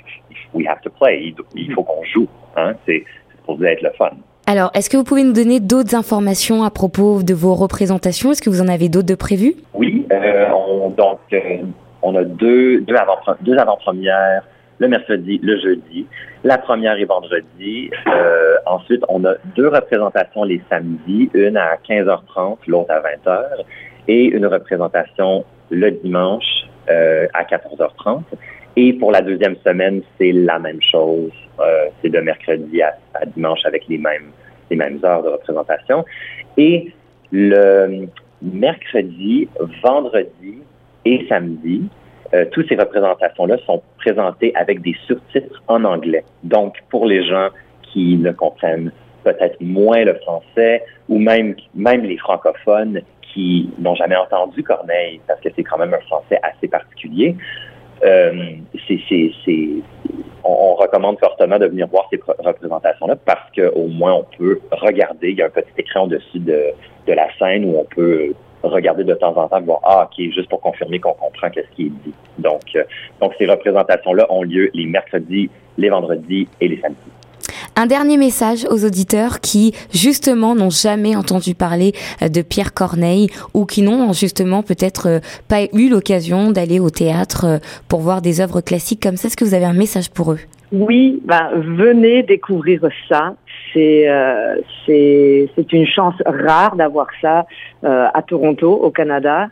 we 0.54 0.68
have 0.68 0.82
to 0.82 0.90
play. 0.90 1.34
Il, 1.56 1.74
faut 1.74 1.84
qu'on 1.84 2.04
joue. 2.04 2.28
Hein? 2.56 2.74
C'est 2.86 3.04
pour 3.46 3.64
être 3.64 3.82
le 3.82 3.92
fun. 3.92 4.12
Alors, 4.52 4.72
est-ce 4.74 4.90
que 4.90 4.98
vous 4.98 5.04
pouvez 5.04 5.24
nous 5.24 5.32
donner 5.32 5.60
d'autres 5.60 5.94
informations 5.94 6.64
à 6.64 6.72
propos 6.72 7.22
de 7.22 7.36
vos 7.36 7.54
représentations? 7.54 8.32
Est-ce 8.32 8.42
que 8.42 8.50
vous 8.50 8.62
en 8.62 8.68
avez 8.68 8.90
d'autres 8.90 9.06
de 9.06 9.14
prévues? 9.14 9.54
Oui, 9.76 10.08
euh, 10.12 10.48
on, 10.50 10.90
donc 10.90 11.20
euh, 11.34 11.58
on 12.02 12.16
a 12.16 12.24
deux, 12.24 12.82
deux 12.82 12.96
avant-premières 12.96 14.42
le 14.80 14.88
mercredi, 14.88 15.40
le 15.44 15.60
jeudi. 15.60 16.08
La 16.44 16.58
première 16.58 16.98
est 16.98 17.06
vendredi. 17.06 17.92
Euh, 18.08 18.56
ensuite, 18.66 19.04
on 19.08 19.24
a 19.24 19.36
deux 19.56 19.68
représentations 19.68 20.44
les 20.44 20.64
samedis, 20.68 21.30
une 21.36 21.56
à 21.56 21.76
15h30, 21.88 22.58
l'autre 22.66 22.90
à 22.90 23.02
20h, 23.02 23.44
et 24.08 24.24
une 24.24 24.48
représentation 24.48 25.46
le 25.70 25.92
dimanche 25.92 26.66
à 26.88 27.44
14h30. 27.44 28.24
Et 28.82 28.94
pour 28.94 29.12
la 29.12 29.22
deuxième 29.22 29.58
semaine, 29.58 30.02
c'est 30.18 30.32
la 30.32 30.58
même 30.58 30.82
chose. 30.82 31.32
Euh, 31.60 31.88
c'est 32.02 32.08
de 32.08 32.20
mercredi 32.22 32.82
à, 32.82 32.96
dimanche 33.36 33.60
avec 33.66 33.86
les 33.90 33.98
mêmes, 33.98 34.32
les 34.70 34.78
mêmes 34.78 35.00
heures 35.04 35.22
de 35.22 35.28
représentation. 35.28 36.06
Et 36.56 36.94
le 37.30 38.08
mercredi, 38.42 39.50
vendredi 39.84 40.60
et 41.04 41.26
samedi, 41.28 41.90
euh, 42.34 42.46
toutes 42.54 42.70
ces 42.70 42.78
représentations-là 42.78 43.58
sont 43.66 43.84
présentées 43.98 44.54
avec 44.56 44.82
des 44.82 44.96
surtitres 45.08 45.62
en 45.68 45.84
anglais. 45.84 46.24
Donc, 46.44 46.78
pour 46.90 47.06
les 47.06 47.28
gens 47.28 47.50
qui 47.92 48.16
ne 48.16 48.32
comprennent 48.32 48.94
peut-être 49.26 49.60
moins 49.60 50.06
le 50.06 50.14
français 50.14 50.86
ou 51.10 51.20
même, 51.20 51.54
même 51.76 52.04
les 52.04 52.18
francophones 52.18 53.02
qui 53.34 53.70
n'ont 53.78 53.96
jamais 53.96 54.16
entendu 54.16 54.64
Corneille, 54.64 55.20
parce 55.28 55.42
que 55.42 55.50
c'est 55.54 55.64
quand 55.64 55.78
même 55.78 55.94
un 55.94 56.00
français 56.08 56.40
assez 56.44 56.70
particulier, 56.70 57.36
euh, 58.04 58.56
on, 60.44 60.50
on, 60.50 60.76
recommande 60.76 61.20
fortement 61.20 61.60
de 61.60 61.68
venir 61.68 61.88
voir 61.88 62.08
ces 62.12 62.20
représentations-là 62.40 63.16
parce 63.26 63.52
qu'au 63.54 63.88
moins 63.88 64.14
on 64.14 64.26
peut 64.38 64.60
regarder, 64.72 65.32
il 65.32 65.38
y 65.38 65.42
a 65.42 65.48
un 65.48 65.50
petit 65.50 65.72
écran 65.78 66.04
au-dessus 66.04 66.40
de, 66.40 66.72
de 67.08 67.14
la 67.14 67.28
scène 67.38 67.66
où 67.66 67.78
on 67.78 67.86
peut 67.86 68.34
regarder 68.64 69.04
de 69.04 69.14
temps 69.14 69.36
en 69.38 69.48
temps, 69.48 69.62
voir 69.62 69.80
ah 69.84 70.10
ok 70.10 70.32
juste 70.32 70.50
pour 70.50 70.62
confirmer 70.62 71.00
qu'on 71.00 71.14
comprend 71.14 71.50
qu'est-ce 71.50 71.70
qui 71.76 71.88
est 71.88 71.94
dit. 72.06 72.14
Donc 72.38 72.62
euh, 72.76 72.84
donc 73.22 73.34
ces 73.38 73.46
représentations-là 73.46 74.26
ont 74.30 74.44
lieu 74.44 74.70
les 74.74 74.86
mercredis, 74.86 75.50
les 75.78 75.90
vendredis 75.90 76.48
et 76.60 76.68
les 76.68 76.80
samedis. 76.80 76.98
Un 77.82 77.86
dernier 77.86 78.18
message 78.18 78.66
aux 78.70 78.86
auditeurs 78.86 79.40
qui, 79.40 79.74
justement, 79.94 80.54
n'ont 80.54 80.70
jamais 80.70 81.16
entendu 81.16 81.56
parler 81.56 81.94
euh, 82.22 82.28
de 82.28 82.42
Pierre 82.42 82.74
Corneille 82.74 83.30
ou 83.54 83.66
qui 83.66 83.84
n'ont, 83.84 84.12
justement, 84.12 84.64
peut-être 84.64 85.08
euh, 85.08 85.20
pas 85.48 85.64
eu 85.72 85.88
l'occasion 85.88 86.52
d'aller 86.52 86.82
au 86.82 86.90
théâtre 86.90 87.62
pour 87.88 88.02
voir 88.02 88.22
des 88.22 88.42
œuvres 88.42 88.60
classiques 88.60 89.02
comme 89.02 89.16
ça. 89.16 89.30
Est-ce 89.30 89.38
que 89.38 89.46
vous 89.46 89.54
avez 89.54 89.64
un 89.64 89.72
message 89.72 90.10
pour 90.10 90.34
eux? 90.34 90.40
Oui, 90.74 91.22
ben, 91.24 91.52
venez 91.56 92.22
découvrir 92.24 92.82
ça. 93.08 93.36
C'est 93.74 94.10
euh, 94.10 94.58
c'est 94.86 95.72
une 95.72 95.88
chance 95.88 96.16
rare 96.26 96.76
d'avoir 96.76 97.08
ça 97.22 97.46
euh, 97.84 98.08
à 98.14 98.22
Toronto, 98.22 98.72
au 98.72 98.92
Canada. 98.92 99.48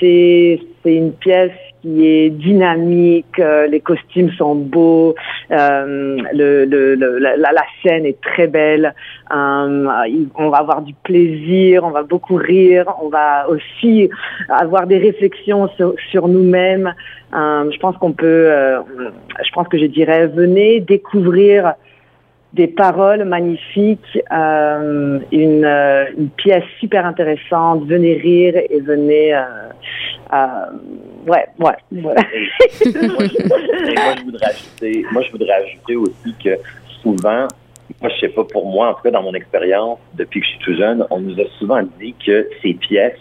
C'est 0.00 0.60
une 0.84 1.12
pièce 1.12 1.52
qui 1.82 2.06
est 2.06 2.30
dynamique, 2.30 3.38
euh, 3.40 3.66
les 3.66 3.80
costumes 3.80 4.30
sont 4.32 4.54
beaux, 4.54 5.14
euh, 5.50 6.16
le, 6.32 6.64
le, 6.64 7.18
la, 7.18 7.36
la, 7.36 7.64
scène 7.82 8.06
est 8.06 8.20
très 8.20 8.46
belle, 8.46 8.94
euh, 9.34 9.88
on 10.36 10.48
va 10.48 10.58
avoir 10.58 10.82
du 10.82 10.94
plaisir, 10.94 11.82
on 11.84 11.90
va 11.90 12.04
beaucoup 12.04 12.36
rire, 12.36 12.86
on 13.02 13.08
va 13.08 13.48
aussi 13.48 14.08
avoir 14.48 14.86
des 14.86 14.98
réflexions 14.98 15.68
sur, 15.76 15.94
sur 16.10 16.28
nous-mêmes. 16.28 16.94
je 17.32 17.78
pense 17.78 17.96
qu'on 17.96 18.12
peut, 18.12 18.48
je 19.44 19.52
pense 19.52 19.66
que 19.66 19.78
je 19.78 19.86
dirais, 19.86 20.28
venez 20.28 20.80
découvrir 20.80 21.74
des 22.54 22.66
paroles 22.66 23.24
magnifiques, 23.24 24.18
euh, 24.30 25.18
une, 25.32 25.64
euh, 25.64 26.04
une, 26.18 26.28
pièce 26.30 26.64
super 26.80 27.06
intéressante. 27.06 27.86
Venez 27.86 28.14
rire 28.14 28.54
et 28.56 28.80
venez. 28.80 29.34
Euh, 29.34 29.40
euh 30.32 30.46
ouais, 31.26 31.46
ouais. 31.58 31.76
moi, 31.92 32.14
je 32.76 34.24
voudrais 34.24 34.46
ajouter, 34.46 35.04
moi, 35.12 35.22
je 35.22 35.30
voudrais 35.30 35.52
ajouter 35.52 35.96
aussi 35.96 36.34
que 36.44 36.58
souvent, 37.02 37.48
moi, 38.00 38.10
je 38.14 38.20
sais 38.20 38.28
pas, 38.28 38.44
pour 38.44 38.66
moi, 38.66 38.90
en 38.90 38.94
tout 38.94 39.02
cas, 39.02 39.10
dans 39.10 39.22
mon 39.22 39.34
expérience, 39.34 39.98
depuis 40.14 40.40
que 40.40 40.46
je 40.46 40.50
suis 40.50 40.60
tout 40.60 40.74
jeune, 40.74 41.06
on 41.10 41.20
nous 41.20 41.40
a 41.40 41.44
souvent 41.58 41.82
dit 41.98 42.14
que 42.24 42.48
ces 42.62 42.74
pièces, 42.74 43.18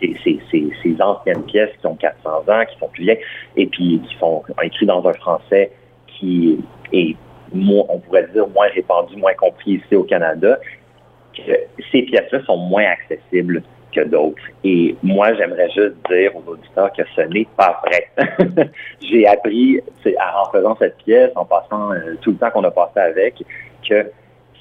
ces, 0.00 0.14
ces, 0.22 0.38
ces, 0.52 0.70
ces 0.82 1.02
anciennes 1.02 1.42
pièces 1.42 1.70
qui 1.80 1.86
ont 1.86 1.96
400 1.96 2.30
ans, 2.48 2.64
qui 2.70 2.78
sont 2.78 2.88
plus 2.88 3.04
vieilles, 3.04 3.20
et 3.56 3.66
puis 3.66 4.00
qui 4.08 4.16
sont 4.18 4.44
écrites 4.62 4.88
dans 4.88 5.04
un 5.04 5.14
français 5.14 5.72
qui 6.06 6.58
est 6.92 7.16
on 7.88 7.98
pourrait 7.98 8.28
dire, 8.32 8.48
moins 8.48 8.68
répandu, 8.68 9.16
moins 9.16 9.34
compris 9.34 9.72
ici 9.72 9.94
au 9.94 10.04
Canada, 10.04 10.58
que 11.36 11.52
ces 11.92 12.02
pièces-là 12.02 12.42
sont 12.44 12.56
moins 12.56 12.84
accessibles 12.84 13.62
que 13.92 14.02
d'autres. 14.02 14.42
Et 14.64 14.96
moi, 15.02 15.34
j'aimerais 15.34 15.68
juste 15.70 15.96
dire 16.10 16.32
aux 16.36 16.50
auditeurs 16.50 16.92
que 16.92 17.02
ce 17.16 17.22
n'est 17.22 17.46
pas 17.56 17.80
vrai. 17.86 18.70
J'ai 19.00 19.26
appris, 19.26 19.80
en 20.06 20.50
faisant 20.50 20.76
cette 20.78 20.96
pièce, 20.98 21.30
en 21.36 21.44
passant 21.44 21.92
euh, 21.92 22.14
tout 22.20 22.32
le 22.32 22.36
temps 22.36 22.50
qu'on 22.50 22.64
a 22.64 22.70
passé 22.70 23.00
avec, 23.00 23.34
que 23.88 24.10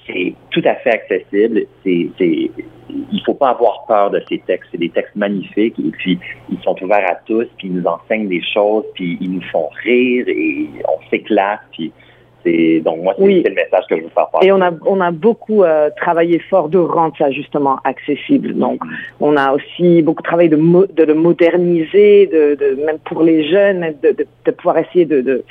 c'est 0.05 0.33
tout 0.51 0.61
à 0.65 0.75
fait 0.75 0.91
accessible. 0.91 1.65
C'est, 1.83 2.09
c'est, 2.17 2.51
il 2.89 3.21
faut 3.25 3.33
pas 3.33 3.49
avoir 3.49 3.85
peur 3.85 4.09
de 4.09 4.23
ces 4.29 4.39
textes. 4.39 4.69
C'est 4.71 4.77
des 4.77 4.89
textes 4.89 5.15
magnifiques 5.15 5.77
et 5.79 5.91
puis 5.91 6.19
ils 6.49 6.59
sont 6.61 6.81
ouverts 6.81 7.09
à 7.09 7.15
tous, 7.25 7.47
puis 7.57 7.67
ils 7.67 7.73
nous 7.73 7.85
enseignent 7.85 8.29
des 8.29 8.43
choses, 8.53 8.85
puis 8.93 9.17
ils 9.19 9.31
nous 9.31 9.43
font 9.51 9.69
rire 9.83 10.25
et 10.27 10.69
on 10.87 11.09
s'éclate. 11.09 11.59
Puis 11.73 11.91
donc 12.83 13.01
moi 13.03 13.13
c'est 13.17 13.23
le 13.49 13.55
message 13.55 13.83
que 13.89 13.97
je 13.97 14.03
veux 14.03 14.09
faire 14.09 14.27
passer. 14.29 14.47
Et 14.47 14.51
on 14.51 14.61
a 14.61 14.71
on 14.85 15.01
a 15.01 15.11
beaucoup 15.11 15.63
euh, 15.63 15.89
travaillé 15.97 16.39
fort 16.39 16.69
de 16.69 16.77
rendre 16.77 17.15
ça 17.17 17.31
justement 17.31 17.77
accessible. 17.83 18.53
Donc 18.53 18.81
on 19.19 19.35
a 19.37 19.53
aussi 19.53 20.01
beaucoup 20.01 20.23
travaillé 20.23 20.49
de 20.49 20.57
de 20.57 21.03
le 21.03 21.13
moderniser, 21.13 22.27
de, 22.27 22.55
de 22.55 22.85
même 22.85 22.99
pour 22.99 23.23
les 23.23 23.49
jeunes, 23.49 23.93
de, 24.03 24.11
de, 24.11 24.25
de 24.45 24.51
pouvoir 24.51 24.77
essayer 24.77 25.05
de, 25.05 25.21
de 25.21 25.43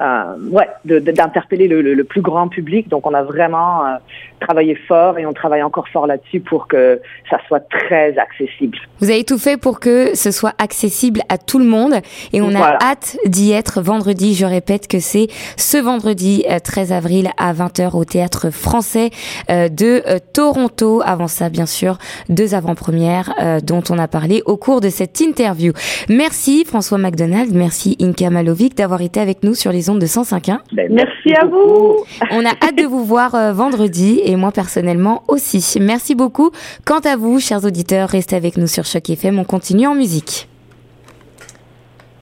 euh, 0.00 0.22
ouais 0.50 0.68
d'interpeller 0.84 1.68
le, 1.68 1.82
le, 1.82 2.04
plus 2.04 2.20
grand 2.20 2.48
public. 2.48 2.88
Donc 2.88 3.06
on 3.06 3.14
a 3.14 3.22
vraiment 3.22 3.84
euh, 3.84 3.96
travaillé 4.40 4.74
fort 4.74 5.18
et 5.18 5.26
on 5.26 5.32
travaille 5.32 5.62
encore 5.62 5.88
fort 5.88 6.06
là-dessus 6.06 6.40
pour 6.40 6.68
que 6.68 7.00
ça 7.30 7.38
soit 7.46 7.60
très 7.68 8.16
accessible. 8.18 8.78
Vous 9.00 9.10
avez 9.10 9.24
tout 9.24 9.38
fait 9.38 9.56
pour 9.56 9.80
que 9.80 10.14
ce 10.16 10.30
soit 10.30 10.54
accessible 10.58 11.20
à 11.28 11.38
tout 11.38 11.58
le 11.58 11.64
monde 11.64 11.94
et 12.32 12.40
on 12.40 12.54
a 12.54 12.78
hâte 12.82 13.16
d'y 13.26 13.52
être 13.52 13.80
vendredi. 13.80 14.34
Je 14.34 14.46
répète 14.46 14.88
que 14.88 15.00
c'est 15.00 15.28
ce 15.56 15.78
vendredi 15.78 16.37
vendredi 16.38 16.62
13 16.62 16.92
avril 16.92 17.30
à 17.36 17.52
20h 17.52 17.96
au 17.96 18.04
théâtre 18.04 18.50
français 18.50 19.10
de 19.48 20.02
Toronto. 20.32 21.02
Avant 21.04 21.28
ça, 21.28 21.48
bien 21.48 21.66
sûr, 21.66 21.98
deux 22.28 22.54
avant-premières 22.54 23.32
dont 23.62 23.82
on 23.90 23.98
a 23.98 24.08
parlé 24.08 24.42
au 24.46 24.56
cours 24.56 24.80
de 24.80 24.88
cette 24.88 25.20
interview. 25.20 25.72
Merci 26.08 26.64
François 26.64 26.98
McDonald, 26.98 27.52
merci 27.52 27.96
Inka 28.00 28.30
Malovic 28.30 28.76
d'avoir 28.76 29.00
été 29.02 29.20
avec 29.20 29.42
nous 29.42 29.54
sur 29.54 29.72
les 29.72 29.90
ondes 29.90 30.00
de 30.00 30.06
105.1. 30.06 30.58
Ben, 30.72 30.92
merci 30.92 31.32
à 31.40 31.46
vous. 31.46 32.04
On 32.30 32.44
a 32.44 32.50
hâte 32.50 32.76
de 32.76 32.84
vous 32.84 33.04
voir 33.04 33.54
vendredi 33.54 34.20
et 34.24 34.36
moi 34.36 34.52
personnellement 34.52 35.22
aussi. 35.28 35.78
Merci 35.80 36.14
beaucoup. 36.14 36.50
Quant 36.84 37.00
à 37.00 37.16
vous, 37.16 37.40
chers 37.40 37.64
auditeurs, 37.64 38.08
restez 38.08 38.36
avec 38.36 38.56
nous 38.56 38.66
sur 38.66 38.84
Choc 38.84 39.08
FM. 39.10 39.38
On 39.38 39.44
continue 39.44 39.86
en 39.86 39.94
musique. 39.94 40.48